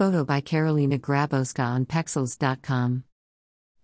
[0.00, 3.04] Photo by Carolina Grabowska on Pexels.com.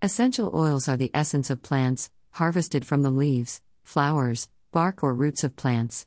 [0.00, 5.44] Essential oils are the essence of plants, harvested from the leaves, flowers, bark, or roots
[5.44, 6.06] of plants.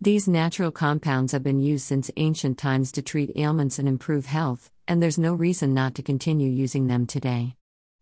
[0.00, 4.72] These natural compounds have been used since ancient times to treat ailments and improve health,
[4.88, 7.54] and there's no reason not to continue using them today.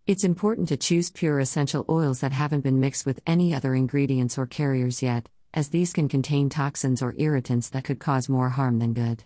[0.07, 4.39] It's important to choose pure essential oils that haven't been mixed with any other ingredients
[4.39, 8.79] or carriers yet, as these can contain toxins or irritants that could cause more harm
[8.79, 9.25] than good.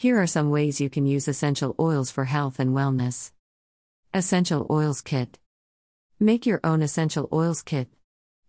[0.00, 3.32] Here are some ways you can use essential oils for health and wellness.
[4.14, 5.40] Essential Oils Kit
[6.20, 7.88] Make your own essential oils kit.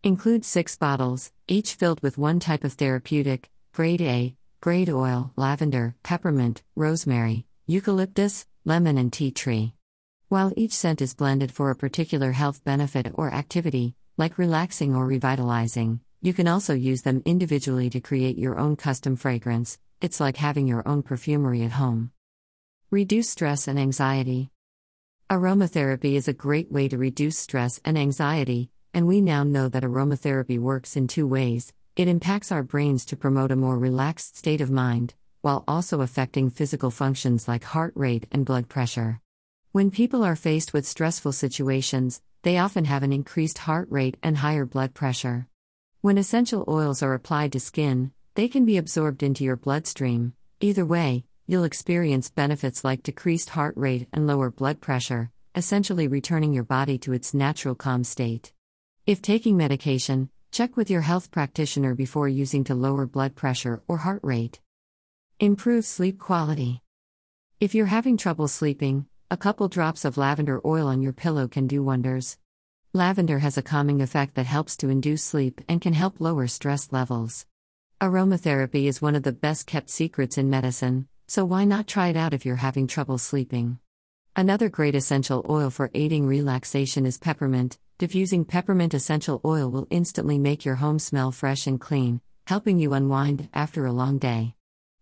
[0.03, 5.95] Include six bottles, each filled with one type of therapeutic, grade A, grade oil, lavender,
[6.03, 9.73] peppermint, rosemary, eucalyptus, lemon, and tea tree.
[10.27, 15.07] While each scent is blended for a particular health benefit or activity, like relaxing or
[15.07, 20.37] revitalizing, you can also use them individually to create your own custom fragrance, it's like
[20.37, 22.11] having your own perfumery at home.
[22.89, 24.49] Reduce stress and anxiety.
[25.29, 29.83] Aromatherapy is a great way to reduce stress and anxiety, and we now know that
[29.83, 34.61] aromatherapy works in two ways it impacts our brains to promote a more relaxed state
[34.61, 39.19] of mind, while also affecting physical functions like heart rate and blood pressure.
[39.73, 44.37] When people are faced with stressful situations, they often have an increased heart rate and
[44.37, 45.47] higher blood pressure.
[45.99, 50.33] When essential oils are applied to skin, they can be absorbed into your bloodstream.
[50.59, 56.53] Either way, you'll experience benefits like decreased heart rate and lower blood pressure, essentially returning
[56.53, 58.53] your body to its natural calm state.
[59.05, 63.97] If taking medication, check with your health practitioner before using to lower blood pressure or
[63.97, 64.59] heart rate.
[65.39, 66.81] Improve sleep quality.
[67.59, 71.67] If you're having trouble sleeping, a couple drops of lavender oil on your pillow can
[71.67, 72.37] do wonders.
[72.93, 76.91] Lavender has a calming effect that helps to induce sleep and can help lower stress
[76.91, 77.45] levels.
[78.01, 82.15] Aromatherapy is one of the best kept secrets in medicine, so why not try it
[82.15, 83.77] out if you're having trouble sleeping?
[84.37, 87.77] Another great essential oil for aiding relaxation is peppermint.
[87.97, 92.93] Diffusing peppermint essential oil will instantly make your home smell fresh and clean, helping you
[92.93, 94.55] unwind after a long day.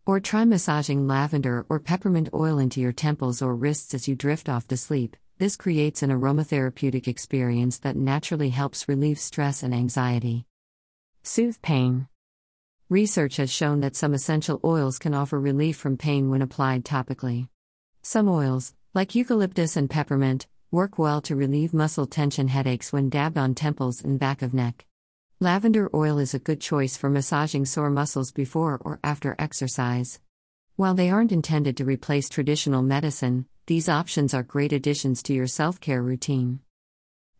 [0.07, 4.49] Or try massaging lavender or peppermint oil into your temples or wrists as you drift
[4.49, 5.15] off to sleep.
[5.37, 10.47] This creates an aromatherapeutic experience that naturally helps relieve stress and anxiety.
[11.21, 12.07] Soothe pain.
[12.89, 17.49] Research has shown that some essential oils can offer relief from pain when applied topically.
[18.01, 23.37] Some oils, like eucalyptus and peppermint, work well to relieve muscle tension headaches when dabbed
[23.37, 24.85] on temples and back of neck.
[25.41, 30.21] Lavender oil is a good choice for massaging sore muscles before or after exercise.
[30.77, 35.47] While they aren't intended to replace traditional medicine, these options are great additions to your
[35.47, 36.61] self care routine.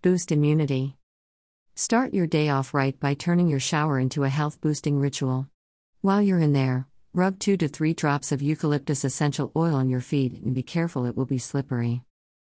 [0.01, 0.97] Boost immunity.
[1.79, 5.47] Start your day off right by turning your shower into a health boosting ritual.
[6.01, 10.01] While you're in there, rub 2 to 3 drops of eucalyptus essential oil on your
[10.01, 12.01] feet and be careful it will be slippery.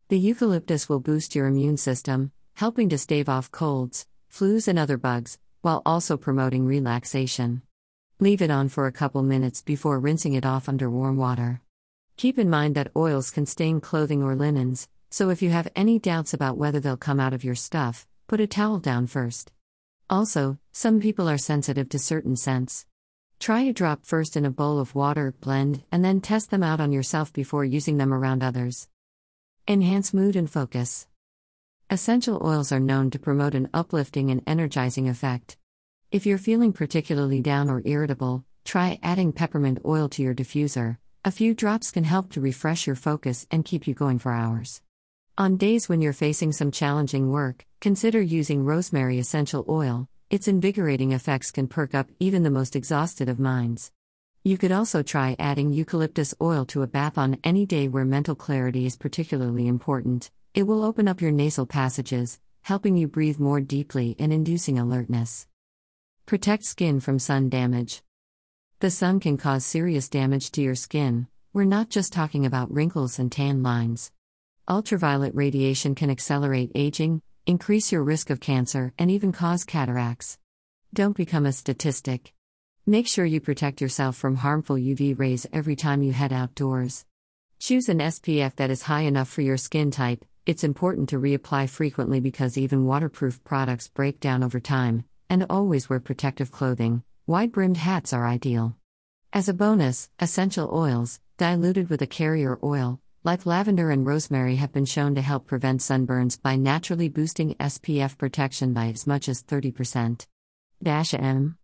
[0.09, 4.97] The eucalyptus will boost your immune system, helping to stave off colds, flus, and other
[4.97, 7.61] bugs, while also promoting relaxation.
[8.21, 11.61] Leave it on for a couple minutes before rinsing it off under warm water.
[12.17, 15.99] Keep in mind that oils can stain clothing or linens, so if you have any
[15.99, 19.53] doubts about whether they'll come out of your stuff, Put a towel down first.
[20.11, 22.85] Also, some people are sensitive to certain scents.
[23.41, 26.79] Try a drop first in a bowl of water, blend, and then test them out
[26.79, 28.87] on yourself before using them around others.
[29.67, 31.07] Enhance mood and focus.
[31.89, 35.57] Essential oils are known to promote an uplifting and energizing effect.
[36.11, 40.99] If you're feeling particularly down or irritable, try adding peppermint oil to your diffuser.
[41.25, 44.83] A few drops can help to refresh your focus and keep you going for hours.
[45.39, 50.09] On days when you're facing some challenging work, consider using rosemary essential oil.
[50.31, 53.93] Its invigorating effects can perk up even the most exhausted of minds.
[54.43, 58.35] You could also try adding eucalyptus oil to a bath on any day where mental
[58.35, 60.31] clarity is particularly important.
[60.55, 65.47] It will open up your nasal passages, helping you breathe more deeply and inducing alertness.
[66.27, 68.03] Protect skin from sun damage.
[68.81, 71.29] The sun can cause serious damage to your skin.
[71.53, 74.11] We're not just talking about wrinkles and tan lines.
[74.69, 80.39] Ultraviolet radiation can accelerate aging, increase your risk of cancer, and even cause cataracts.
[80.93, 82.35] Don't become a statistic.
[82.85, 87.07] Make sure you protect yourself from harmful UV rays every time you head outdoors.
[87.59, 90.27] Choose an SPF that is high enough for your skin type.
[90.45, 95.89] It's important to reapply frequently because even waterproof products break down over time, and always
[95.89, 97.03] wear protective clothing.
[97.27, 98.77] Wide brimmed hats are ideal.
[99.33, 104.73] As a bonus, essential oils, diluted with a carrier oil, like lavender and rosemary, have
[104.73, 109.43] been shown to help prevent sunburns by naturally boosting SPF protection by as much as
[109.43, 110.27] 30%.
[110.83, 111.55] Dash M.